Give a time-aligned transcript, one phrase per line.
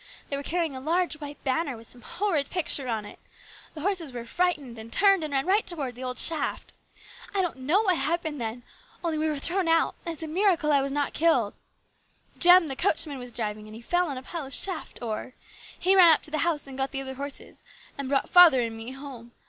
[0.31, 3.19] They were carrying a large white banner with some horrid picture on it.
[3.75, 6.73] The horses were frightened, and turned and ran right towards the old shaft.
[7.35, 8.63] I don't know what happened then,
[9.03, 11.53] only we were thrown out; and it is a miracle that I was not killed.
[12.39, 15.35] Jem the coachman was driving, and he fell on a pile of shaft ore.
[15.77, 17.61] He ran up to the house and got the other horses,
[17.95, 19.33] and brought father and me home.